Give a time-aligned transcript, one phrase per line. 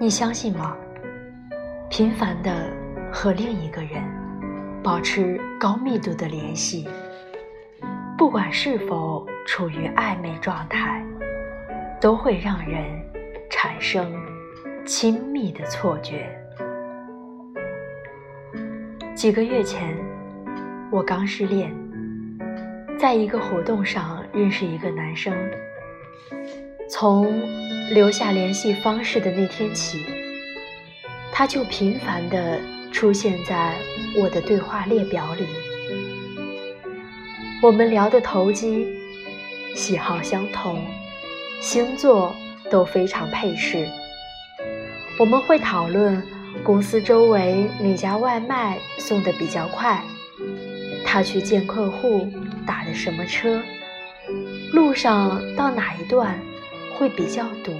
[0.00, 0.76] 你相信吗？
[1.90, 2.70] 频繁的
[3.12, 4.00] 和另一个人
[4.80, 6.86] 保持高密度的联系，
[8.16, 11.04] 不管是否处于暧昧状态，
[12.00, 12.84] 都会让人
[13.50, 14.14] 产生
[14.86, 16.30] 亲密的错觉。
[19.16, 19.96] 几个月前，
[20.92, 21.74] 我刚失恋，
[22.96, 25.34] 在一个活动上认识一个男生。
[26.88, 27.26] 从
[27.90, 30.04] 留下联系方式的那天起，
[31.32, 32.60] 他就频繁地
[32.92, 33.74] 出现在
[34.16, 35.46] 我的对话列表里。
[37.62, 38.86] 我们聊得投机，
[39.74, 40.84] 喜好相同，
[41.60, 42.34] 星座
[42.70, 43.88] 都非常配适。
[45.18, 46.22] 我们会讨论
[46.62, 50.04] 公司周围哪家外卖送的比较快，
[51.04, 52.28] 他去见客户
[52.66, 53.60] 打的什么车，
[54.72, 56.38] 路上到哪一段。
[56.98, 57.72] 会比较堵，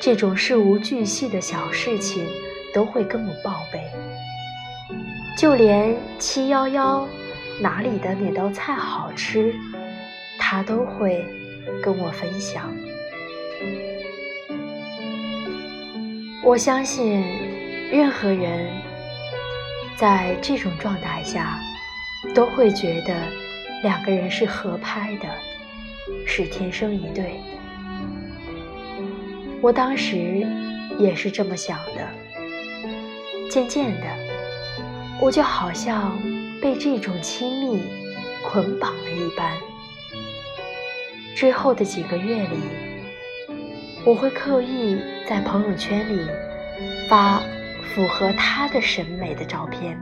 [0.00, 2.26] 这种事无巨细的小事情
[2.72, 3.84] 都会跟我报备，
[5.36, 7.06] 就连七幺幺
[7.60, 9.54] 哪里的哪道菜好吃，
[10.38, 11.22] 他都会
[11.82, 12.74] 跟我分享。
[16.42, 17.22] 我相信，
[17.90, 18.70] 任何人
[19.96, 21.60] 在这种状态下，
[22.34, 23.14] 都会觉得
[23.82, 25.28] 两个人是合拍的，
[26.26, 27.38] 是天生一对。
[29.62, 30.44] 我当时
[30.98, 32.08] 也是这么想的，
[33.48, 34.06] 渐渐的，
[35.20, 36.20] 我就好像
[36.60, 37.80] 被这种亲密
[38.44, 39.56] 捆绑了一般。
[41.36, 42.58] 之后的几个月里，
[44.04, 46.26] 我会刻意在朋友圈里
[47.08, 47.40] 发
[47.94, 49.96] 符合他的审美的照片，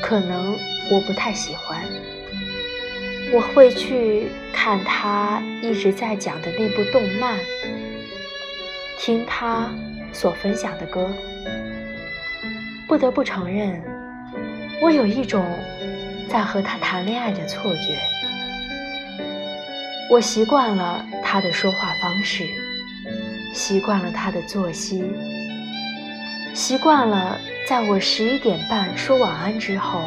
[0.00, 0.56] 可能
[0.92, 1.82] 我不太喜欢。
[3.32, 7.36] 我会去看他一直在讲的那部动漫。
[8.98, 9.70] 听他
[10.12, 11.08] 所分享的歌，
[12.88, 13.80] 不得不承认，
[14.82, 15.46] 我有一种
[16.28, 17.96] 在和他谈恋爱的错觉。
[20.10, 22.44] 我习惯了他的说话方式，
[23.54, 25.04] 习惯了他的作息，
[26.52, 30.02] 习惯了在我十一点半说晚安之后，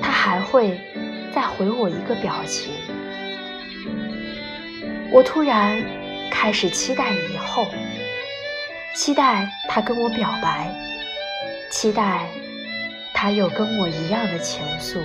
[0.00, 0.80] 他还会
[1.34, 2.72] 再回我一个表情。
[5.12, 5.80] 我突然
[6.30, 7.66] 开始期待以后。
[8.96, 10.74] 期待他跟我表白，
[11.70, 12.26] 期待
[13.12, 15.02] 他有跟我一样的情愫。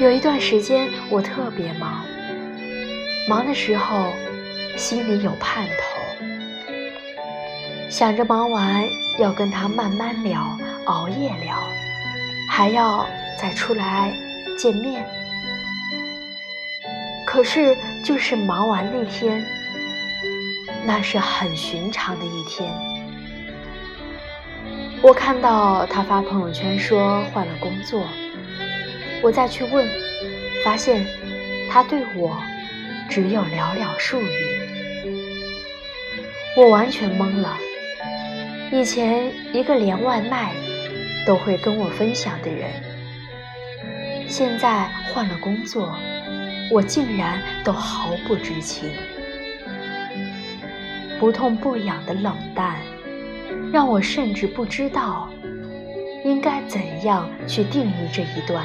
[0.00, 2.04] 有一段时间我特别忙，
[3.28, 4.12] 忙的时候
[4.76, 6.26] 心里有盼头，
[7.88, 8.84] 想着忙完
[9.20, 11.62] 要跟他慢慢聊，熬夜聊，
[12.50, 13.06] 还要
[13.38, 14.12] 再出来
[14.58, 15.06] 见面。
[17.24, 19.46] 可是就是忙完那天。
[20.86, 22.70] 那是很寻常的一天。
[25.02, 28.06] 我看到他发朋友圈说换了工作，
[29.22, 29.88] 我再去问，
[30.64, 31.06] 发现
[31.70, 32.36] 他对我
[33.08, 34.28] 只有寥寥数语，
[36.56, 37.58] 我完全懵了。
[38.72, 40.52] 以前一个连外卖
[41.26, 42.70] 都会跟我分享的人，
[44.26, 45.94] 现在换了工作，
[46.70, 48.90] 我竟然都毫不知情。
[51.24, 52.76] 不痛不痒的冷淡，
[53.72, 55.30] 让我甚至不知道
[56.22, 58.62] 应该怎样去定义这一段。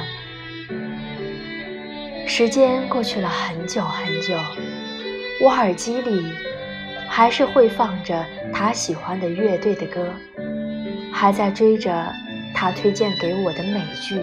[2.26, 4.36] 时间过去了很久很久，
[5.42, 6.22] 我耳机里
[7.08, 8.22] 还是会放着
[8.52, 10.12] 他喜欢的乐队的歌，
[11.10, 12.12] 还在追着
[12.54, 14.20] 他推荐给我的美剧。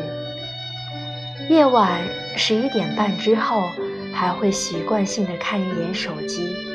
[1.49, 2.01] 夜晚
[2.35, 3.71] 十一点半之后，
[4.13, 6.66] 还会习惯性的看一眼手机。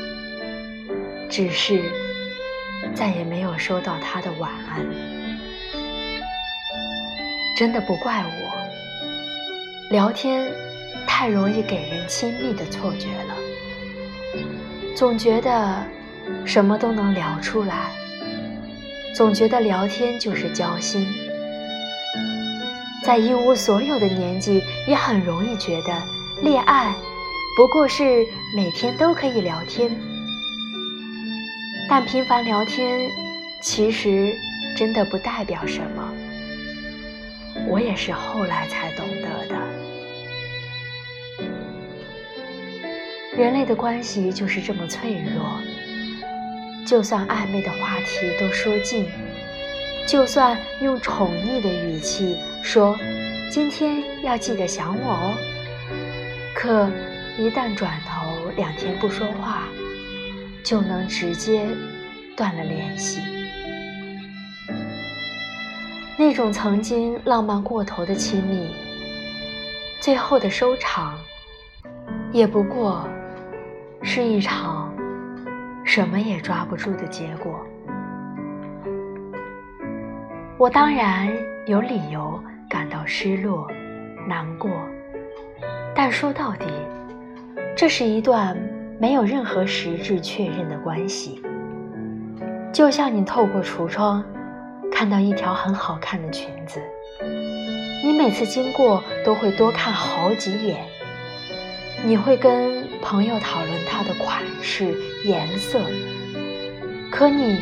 [1.33, 1.83] 只是
[2.95, 4.87] 再也没有收到他的晚安，
[7.57, 9.89] 真的不怪我。
[9.89, 10.47] 聊天
[11.07, 13.35] 太容易给人亲密的错觉了，
[14.95, 15.83] 总觉得
[16.45, 17.91] 什么都能聊出来，
[19.17, 21.09] 总觉得聊天就是交心。
[23.03, 25.95] 在一无所有的年纪，也很容易觉得
[26.43, 26.95] 恋爱
[27.57, 28.23] 不过是
[28.55, 29.91] 每天都可以聊天。
[31.89, 33.11] 但频繁聊天，
[33.61, 34.35] 其实
[34.77, 36.13] 真的不代表什么。
[37.69, 39.57] 我也是后来才懂得的。
[43.37, 45.61] 人类的关系就是这么脆弱，
[46.87, 49.11] 就算暧昧的话题都说尽，
[50.07, 52.99] 就算用宠溺的语气说
[53.51, 55.35] “今天要记得想我哦”，
[56.55, 56.91] 可
[57.39, 59.62] 一旦转头两天不说话。
[60.65, 61.67] 就能直接
[62.37, 63.21] 断了联系。
[66.17, 68.71] 那种曾经浪漫过头的亲密，
[70.01, 71.19] 最后的收场，
[72.31, 73.09] 也不过
[74.03, 74.95] 是一场
[75.85, 77.59] 什么也抓不住的结果。
[80.59, 81.29] 我当然
[81.67, 83.67] 有理由感到失落、
[84.29, 84.71] 难过，
[85.93, 86.67] 但说到底，
[87.77, 88.57] 这是一段
[89.03, 91.43] 没有任何实质确认的关系。
[92.73, 94.25] 就像你透过橱窗
[94.93, 96.81] 看到一条很好看的裙子，
[98.05, 100.85] 你每次经过都会多看好几眼，
[102.05, 104.95] 你会跟朋友讨论它的款式、
[105.25, 105.81] 颜色，
[107.11, 107.59] 可你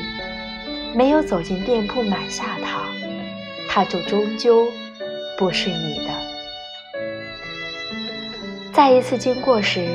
[0.95, 2.83] 没有走进店铺买下它。
[3.67, 4.67] 它就终究
[5.39, 6.11] 不是你的。
[8.75, 9.89] 再一次经过时，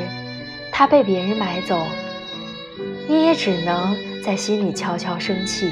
[0.78, 1.88] 它被别人买走，
[3.08, 5.72] 你也只能在心里悄悄生气。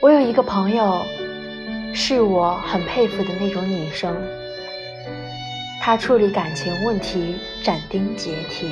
[0.00, 1.04] 我有一个朋友，
[1.92, 4.16] 是我很佩服的那种女生。
[5.78, 8.66] 她处理感情问题斩钉截铁，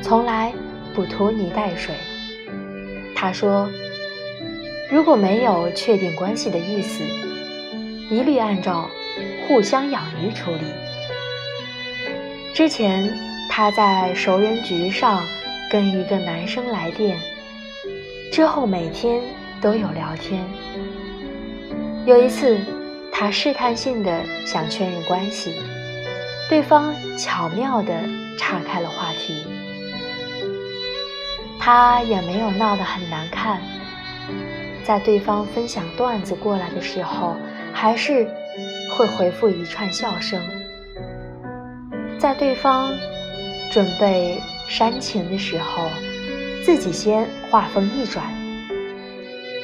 [0.00, 0.54] 从来
[0.94, 1.94] 不拖泥带水。
[3.14, 3.70] 她说。
[4.90, 7.02] 如果没有确定关系的意思，
[8.10, 8.88] 一律按照
[9.46, 10.83] 互相养鱼处理。
[12.54, 13.12] 之前
[13.50, 15.26] 他在熟人局上
[15.68, 17.18] 跟一个男生来电，
[18.30, 19.20] 之后每天
[19.60, 20.44] 都有聊天。
[22.06, 22.56] 有一次，
[23.10, 25.52] 他试探性的想确认关系，
[26.48, 27.92] 对方巧妙的
[28.38, 29.42] 岔开了话题，
[31.58, 33.60] 他也没有闹得很难看。
[34.84, 37.34] 在对方分享段子过来的时候，
[37.72, 38.28] 还是
[38.96, 40.40] 会回复一串笑声；
[42.24, 42.90] 在对方
[43.70, 45.90] 准备煽情的时候，
[46.64, 48.24] 自己先话锋一转。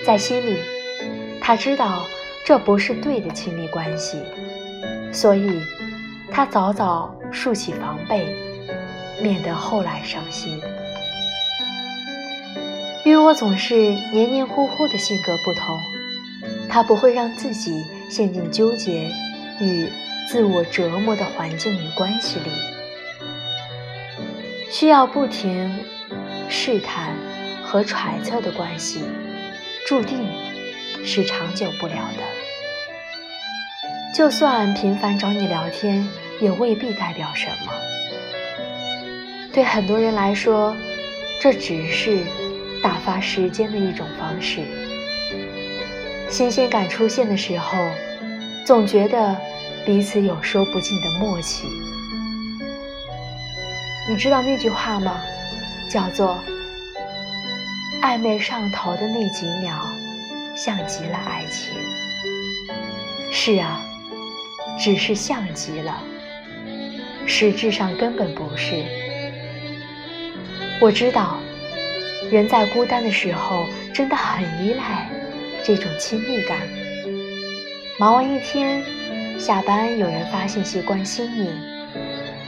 [0.05, 0.59] 在心里，
[1.41, 2.05] 他知道
[2.45, 4.19] 这不是对的亲密关系，
[5.11, 5.59] 所以
[6.31, 8.27] 他早早竖起防备，
[9.23, 10.61] 免得后来伤心。
[13.07, 13.75] 与我总是
[14.13, 15.81] 黏黏糊糊的性格不同，
[16.69, 19.11] 他不会让自己陷进纠结
[19.61, 19.89] 与
[20.29, 22.51] 自我折磨的环境与关系里。
[24.71, 25.79] 需要不停
[26.49, 27.15] 试探
[27.63, 29.03] 和揣测的关系，
[29.87, 30.27] 注定
[31.05, 32.23] 是长久不了的。
[34.15, 36.07] 就算频繁找你聊天，
[36.41, 37.73] 也未必代表什么。
[39.53, 40.77] 对很多人来说，
[41.41, 42.19] 这只是。
[42.83, 44.63] 打发时间的一种方式。
[46.31, 47.77] 新鲜感出现的时候，
[48.65, 49.37] 总觉得
[49.85, 51.67] 彼此有说不尽的默契。
[54.09, 55.21] 你知道那句话吗？
[55.89, 56.39] 叫做
[58.03, 59.87] “暧昧上头的那几秒，
[60.57, 61.75] 像极了爱情。”
[63.33, 63.83] 是啊，
[64.79, 66.03] 只是像极了，
[67.27, 68.85] 实质上根本不是。
[70.81, 71.39] 我知道。
[72.31, 75.11] 人在孤单的时候，真的很依赖
[75.65, 76.61] 这种亲密感。
[77.99, 78.81] 忙完一天，
[79.41, 81.51] 下班有人发信息关心你，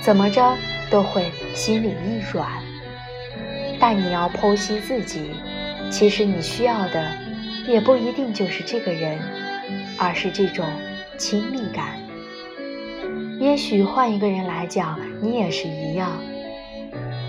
[0.02, 0.54] 怎么着
[0.90, 2.46] 都会心里一软。
[3.80, 5.30] 但你要剖析自己，
[5.90, 7.10] 其实你需要的
[7.66, 9.18] 也不一定就是这个人，
[9.98, 10.66] 而是这种
[11.16, 11.98] 亲密感。
[13.40, 16.20] 也许换一个人来讲，你也是一样，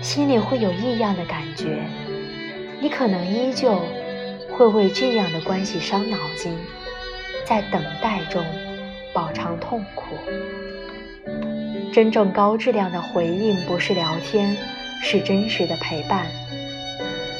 [0.02, 1.82] 心里会有异样的感觉。
[2.82, 3.80] 你可能依旧
[4.50, 6.54] 会为这样的关系伤脑筋，
[7.46, 8.44] 在等待中
[9.14, 10.16] 饱尝痛苦。
[11.92, 14.56] 真正高质量的回应不是聊天，
[15.00, 16.26] 是真实的陪伴，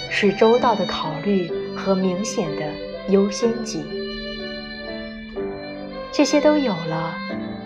[0.09, 2.73] 是周到的考虑和明显的
[3.09, 3.85] 优先级。
[6.13, 7.15] 这些都有了，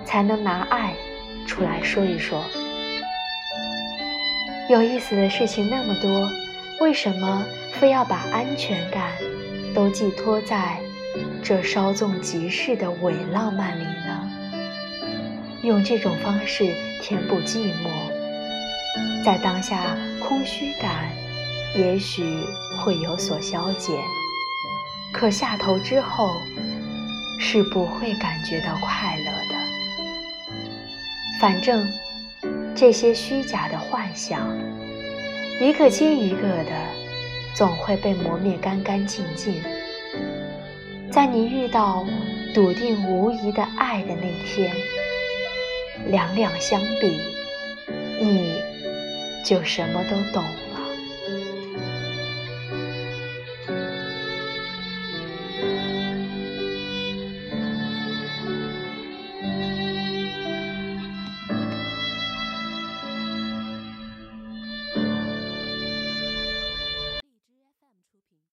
[0.07, 0.95] 才能拿爱
[1.47, 2.43] 出来说一说。
[4.71, 6.11] 有意思的事情那么多，
[6.81, 7.45] 为什么？
[7.73, 9.13] 非要把安全感
[9.73, 10.79] 都寄托在
[11.43, 14.31] 这稍纵即逝的伪浪漫里呢？
[15.63, 16.65] 用这种方式
[17.03, 21.11] 填补寂寞，在当下空虚感
[21.77, 22.23] 也许
[22.79, 23.95] 会有所消减，
[25.13, 26.31] 可下头之后
[27.41, 29.55] 是不会感觉到快乐的。
[31.41, 31.87] 反正
[32.75, 34.57] 这些虚假的幻想，
[35.61, 36.73] 一个接一个的。
[37.55, 39.61] 总会被磨灭干干净净。
[41.11, 42.05] 在你遇到
[42.55, 44.71] 笃定无疑的爱的那天，
[46.07, 47.19] 两两相比，
[48.21, 48.53] 你
[49.45, 50.45] 就什么都懂。